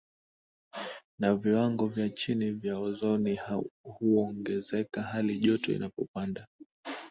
na 1.19 1.35
viwango 1.35 1.87
vya 1.87 2.09
chini 2.09 2.51
vya 2.51 2.79
ozoni 2.79 3.39
huongezeka 3.99 5.01
hali 5.01 5.39
joto 5.39 5.71
inapopanda 5.73 6.47